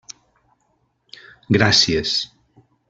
[1.59, 2.19] Gràcies!